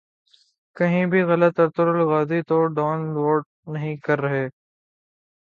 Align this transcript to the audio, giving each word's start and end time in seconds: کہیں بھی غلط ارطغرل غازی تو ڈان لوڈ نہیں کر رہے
کہیں 0.75 1.05
بھی 1.05 1.21
غلط 1.23 1.59
ارطغرل 1.59 2.01
غازی 2.07 2.41
تو 2.47 2.65
ڈان 2.75 2.99
لوڈ 3.13 3.43
نہیں 3.67 3.95
کر 3.97 4.21
رہے 4.21 4.45